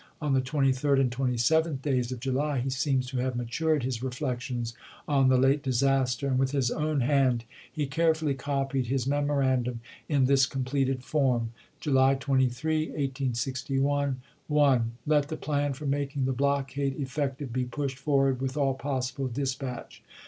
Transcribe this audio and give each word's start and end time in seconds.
On 0.19 0.33
the 0.33 0.41
23d 0.41 0.99
and 0.99 1.11
27th 1.11 1.79
days 1.83 2.11
of 2.11 2.19
July 2.19 2.57
he 2.57 2.71
seems 2.71 3.05
to 3.05 3.17
have 3.19 3.35
matured 3.35 3.83
his 3.83 4.01
reflections 4.01 4.73
on 5.07 5.29
the 5.29 5.37
late 5.37 5.61
disaster, 5.61 6.25
and 6.27 6.39
with 6.39 6.49
his 6.53 6.71
own 6.71 7.01
hand 7.01 7.45
he 7.71 7.85
carefully 7.85 8.33
copied 8.33 8.87
his 8.87 9.05
memorandum 9.05 9.79
in 10.09 10.25
this 10.25 10.47
completed 10.47 11.03
form: 11.03 11.51
July 11.79 12.15
23, 12.15 12.87
1861. 12.87 14.21
1. 14.47 14.91
Let 15.05 15.27
the 15.27 15.37
plan 15.37 15.73
for 15.73 15.85
making 15.85 16.25
the 16.25 16.33
blockade 16.33 16.95
effective 16.99 17.53
be 17.53 17.65
pushed 17.65 17.99
forward 17.99 18.41
with 18.41 18.57
all 18.57 18.73
possible 18.73 19.27
dispatch. 19.27 20.01